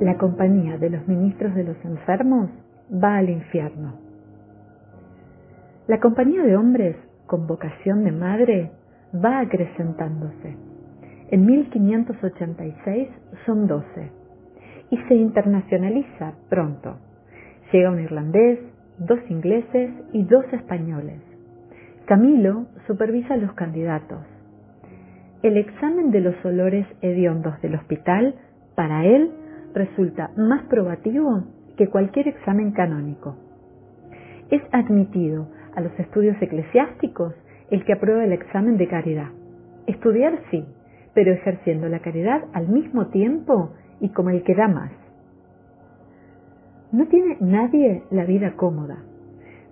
[0.00, 2.50] La compañía de los ministros de los enfermos
[2.92, 3.94] va al infierno.
[5.88, 6.94] La compañía de hombres
[7.26, 8.70] con vocación de madre
[9.12, 10.56] va acrecentándose.
[11.30, 13.08] En 1586
[13.44, 14.10] son 12
[14.90, 16.98] y se internacionaliza pronto.
[17.72, 18.60] Llega un irlandés,
[18.98, 21.20] dos ingleses y dos españoles.
[22.06, 24.20] Camilo supervisa los candidatos.
[25.42, 28.36] El examen de los olores hediondos del hospital,
[28.76, 29.32] para él,
[29.74, 31.44] resulta más probativo
[31.76, 33.36] que cualquier examen canónico.
[34.50, 37.34] Es admitido a los estudios eclesiásticos
[37.70, 39.28] el que aprueba el examen de caridad.
[39.86, 40.64] Estudiar sí,
[41.14, 44.90] pero ejerciendo la caridad al mismo tiempo y como el que da más.
[46.92, 48.98] No tiene nadie la vida cómoda.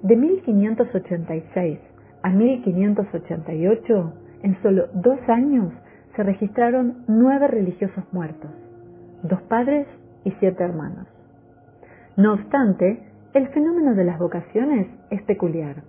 [0.03, 1.79] De 1586
[2.23, 5.73] a 1588, en solo dos años,
[6.15, 8.51] se registraron nueve religiosos muertos,
[9.23, 9.87] dos padres
[10.25, 11.07] y siete hermanos.
[12.17, 13.03] No obstante,
[13.35, 15.83] el fenómeno de las vocaciones es peculiar.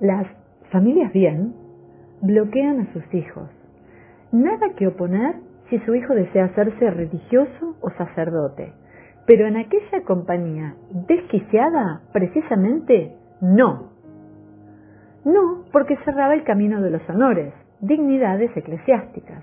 [0.00, 0.26] Las
[0.70, 1.54] familias bien
[2.20, 3.48] bloquean a sus hijos.
[4.32, 5.36] Nada que oponer
[5.70, 8.72] si su hijo desea hacerse religioso o sacerdote.
[9.26, 10.74] Pero en aquella compañía
[11.08, 13.90] desquiciada, precisamente, no.
[15.24, 19.42] No, porque cerraba el camino de los honores, dignidades eclesiásticas.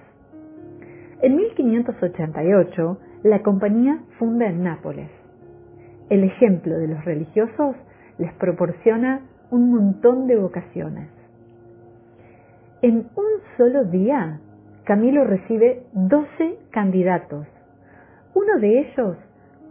[1.23, 5.09] En 1588, la compañía funda en Nápoles.
[6.09, 7.77] El ejemplo de los religiosos
[8.17, 11.07] les proporciona un montón de vocaciones.
[12.81, 14.41] En un solo día,
[14.83, 17.47] Camilo recibe 12 candidatos.
[18.33, 19.15] Uno de ellos,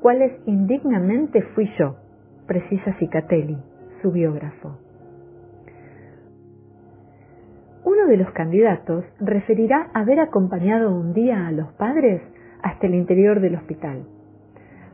[0.00, 1.96] cuales indignamente fui yo,
[2.46, 3.58] precisa Cicatelli,
[4.00, 4.78] su biógrafo.
[7.84, 12.22] Uno de los candidatos referirá haber acompañado un día a los padres
[12.62, 14.04] hasta el interior del hospital.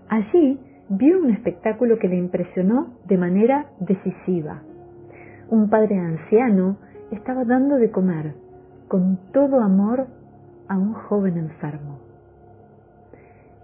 [0.08, 0.58] Allí
[0.88, 4.62] vio un espectáculo que le impresionó de manera decisiva.
[5.50, 6.78] Un padre anciano
[7.10, 8.34] estaba dando de comer
[8.88, 10.06] con todo amor
[10.68, 11.98] a un joven enfermo.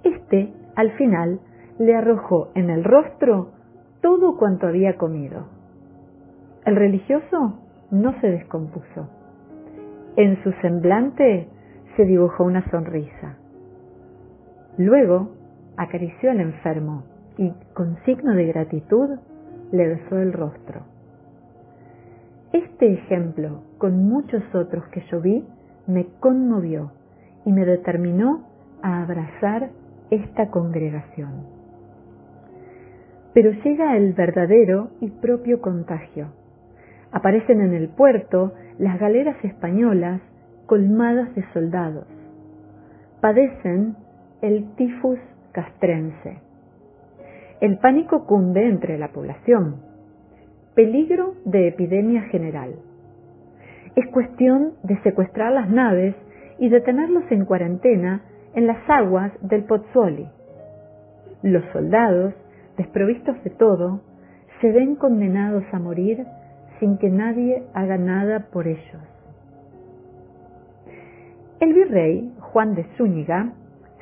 [0.03, 1.41] Este, al final,
[1.79, 3.53] le arrojó en el rostro
[4.03, 5.47] todo cuanto había comido.
[6.67, 7.59] El religioso
[7.91, 9.09] no se descompuso.
[10.17, 11.49] En su semblante
[11.97, 13.37] se dibujó una sonrisa.
[14.79, 15.31] Luego
[15.77, 17.03] acarició al enfermo
[17.37, 19.19] y, con signo de gratitud,
[19.73, 20.83] le besó el rostro.
[22.53, 25.45] Este ejemplo, con muchos otros que yo vi,
[25.89, 26.93] me conmovió
[27.45, 28.45] y me determinó
[28.83, 29.71] a abrazar
[30.11, 31.47] esta congregación.
[33.33, 36.29] Pero llega el verdadero y propio contagio.
[37.15, 40.21] Aparecen en el puerto las galeras españolas
[40.67, 42.07] colmadas de soldados.
[43.21, 43.95] Padecen
[44.43, 45.21] el tifus
[45.53, 46.39] castrense.
[47.61, 49.77] El pánico cunde entre la población
[50.75, 52.75] peligro de epidemia general.
[53.95, 56.17] Es cuestión de secuestrar las naves
[56.59, 58.23] y de tenerlos en cuarentena
[58.55, 60.27] en las aguas del Pozzuoli.
[61.43, 62.35] Los soldados,
[62.77, 64.01] desprovistos de todo,
[64.61, 66.27] se ven condenados a morir
[66.81, 69.03] sin que nadie haga nada por ellos.
[71.61, 73.53] El virrey, Juan de Zúñiga,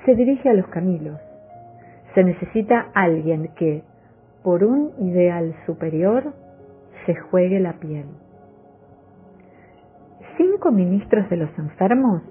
[0.05, 1.21] se dirige a los Camilos.
[2.15, 3.83] Se necesita alguien que,
[4.43, 6.33] por un ideal superior,
[7.07, 8.07] se juegue la piel.
[10.37, 12.23] Cinco ministros de los enfermos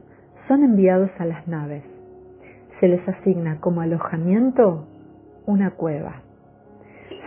[0.48, 1.84] son enviados a las naves.
[2.80, 4.88] Se les asigna como alojamiento
[5.46, 6.22] una cueva.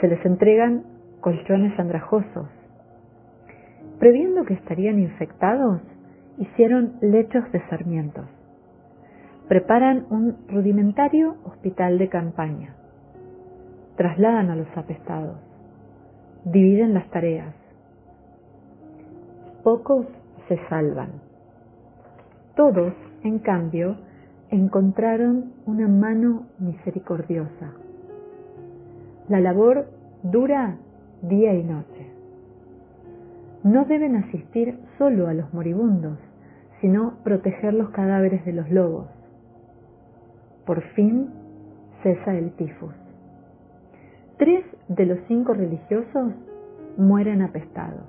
[0.01, 0.83] Se les entregan
[1.21, 2.49] colchones andrajosos.
[3.99, 5.81] Previendo que estarían infectados,
[6.39, 8.27] hicieron lechos de sarmientos.
[9.49, 12.75] Preparan un rudimentario hospital de campaña.
[13.97, 15.37] Trasladan a los apestados
[16.45, 17.55] dividen las tareas.
[19.63, 20.07] Pocos
[20.49, 21.23] se salvan.
[22.55, 22.93] Todos,
[23.23, 23.97] en cambio,
[24.51, 27.73] encontraron una mano misericordiosa.
[29.29, 29.87] La labor
[30.23, 30.77] dura
[31.23, 31.94] día y noche.
[33.65, 36.19] No deben asistir solo a los moribundos,
[36.83, 39.07] sino proteger los cadáveres de los lobos.
[40.67, 41.31] Por fin
[42.03, 42.95] cesa el tifus.
[44.37, 46.35] Tres de los cinco religiosos
[46.99, 48.05] mueren apestados.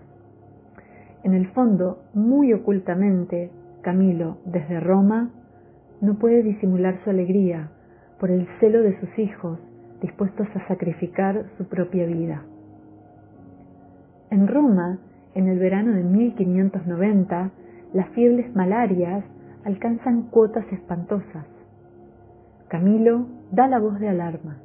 [1.23, 3.49] En el fondo, muy ocultamente,
[3.81, 5.29] Camilo, desde Roma,
[6.01, 7.71] no puede disimular su alegría
[8.19, 9.57] por el celo de sus hijos
[10.01, 12.43] dispuestos a sacrificar su propia vida.
[14.29, 14.99] En Roma,
[15.35, 17.51] en el verano de 1590,
[17.93, 19.23] las fiebres malarias
[19.65, 21.45] alcanzan cuotas espantosas.
[22.69, 24.57] Camilo da la voz de alarma.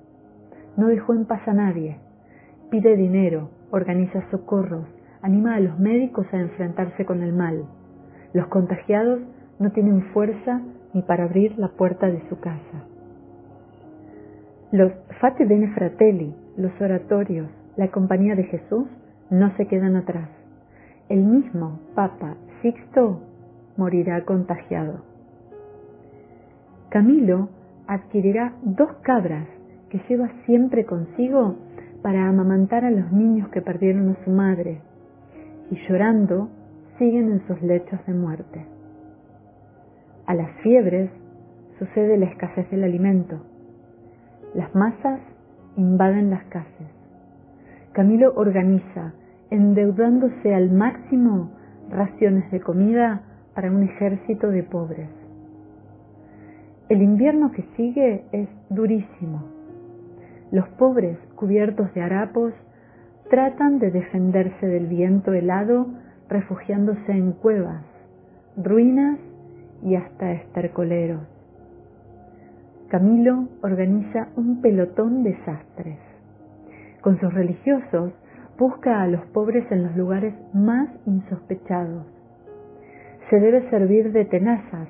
[0.76, 1.98] No dejó en paz a nadie.
[2.70, 4.86] Pide dinero, organiza socorros,
[5.22, 7.64] anima a los médicos a enfrentarse con el mal.
[8.32, 9.20] Los contagiados
[9.58, 10.62] no tienen fuerza
[10.94, 12.84] ni para abrir la puerta de su casa.
[14.70, 18.86] Los Fate Bene Fratelli, los oratorios, la compañía de Jesús
[19.30, 20.39] no se quedan atrás.
[21.10, 23.20] El mismo Papa Sixto
[23.76, 25.00] morirá contagiado.
[26.88, 27.48] Camilo
[27.88, 29.48] adquirirá dos cabras
[29.88, 31.56] que lleva siempre consigo
[32.00, 34.82] para amamantar a los niños que perdieron a su madre
[35.72, 36.48] y llorando
[36.96, 38.64] siguen en sus lechos de muerte.
[40.26, 41.10] A las fiebres
[41.80, 43.40] sucede la escasez del alimento.
[44.54, 45.18] Las masas
[45.74, 46.88] invaden las casas.
[47.94, 49.12] Camilo organiza,
[49.50, 51.50] endeudándose al máximo,
[51.90, 53.22] raciones de comida
[53.54, 55.08] para un ejército de pobres.
[56.88, 59.44] El invierno que sigue es durísimo.
[60.50, 62.52] Los pobres, cubiertos de harapos,
[63.28, 65.86] tratan de defenderse del viento helado
[66.28, 67.84] refugiándose en cuevas,
[68.56, 69.18] ruinas
[69.84, 71.22] y hasta estercoleros.
[72.88, 75.98] Camilo organiza un pelotón de sastres.
[77.02, 78.12] Con sus religiosos
[78.60, 82.04] busca a los pobres en los lugares más insospechados.
[83.30, 84.86] Se debe servir de tenazas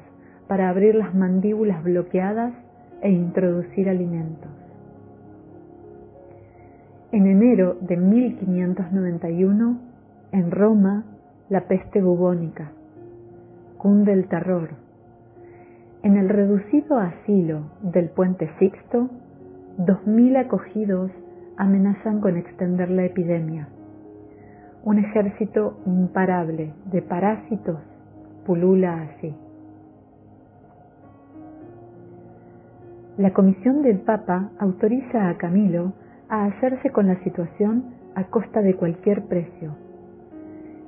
[0.48, 2.52] para abrir las mandíbulas bloqueadas
[3.00, 4.50] e introducir alimentos.
[7.12, 9.78] En enero de 1591,
[10.32, 11.04] en Roma,
[11.48, 12.72] la peste bubónica.
[13.78, 14.70] Cunde el terror.
[16.02, 19.10] En el reducido asilo del puente Sixto,
[19.78, 21.12] dos mil acogidos
[21.60, 23.68] amenazan con extender la epidemia.
[24.82, 27.78] Un ejército imparable de parásitos
[28.46, 29.34] pulula así.
[33.18, 35.92] La comisión del Papa autoriza a Camilo
[36.30, 39.76] a hacerse con la situación a costa de cualquier precio.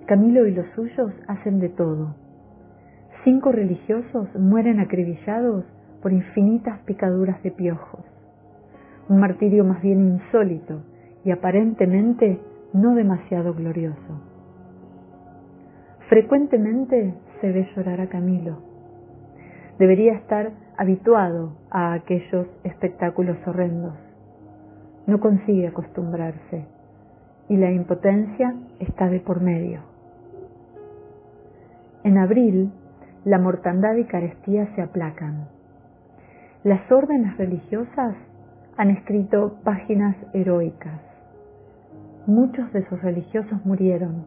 [0.06, 2.14] Camilo y los suyos hacen de todo.
[3.24, 5.66] Cinco religiosos mueren acribillados
[6.00, 8.11] por infinitas picaduras de piojos.
[9.08, 10.82] Un martirio más bien insólito
[11.24, 12.40] y aparentemente
[12.72, 14.20] no demasiado glorioso.
[16.08, 18.58] Frecuentemente se ve llorar a Camilo.
[19.78, 23.94] Debería estar habituado a aquellos espectáculos horrendos
[25.06, 26.64] no consigue acostumbrarse
[27.48, 29.80] y la impotencia está de por medio.
[32.04, 32.72] En abril,
[33.24, 35.48] la mortandad y carestía se aplacan.
[36.64, 38.14] Las órdenes religiosas
[38.76, 41.00] han escrito páginas heroicas.
[42.26, 44.24] Muchos de sus religiosos murieron,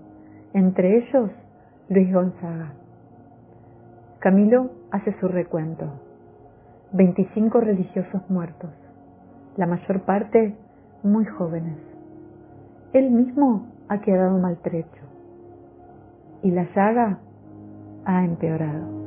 [0.53, 1.31] entre ellos
[1.89, 2.74] Luis Gonzaga.
[4.19, 5.86] Camilo hace su recuento.
[6.94, 8.71] 25 religiosos muertos,
[9.57, 10.56] la mayor parte
[11.03, 11.77] muy jóvenes.
[12.94, 15.01] Él mismo ha quedado maltrecho
[16.41, 17.19] y la llaga
[18.06, 19.04] ha empeorado.